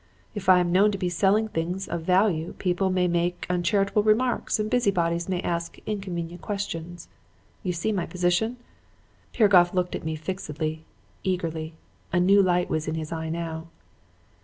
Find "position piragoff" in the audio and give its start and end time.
8.07-9.75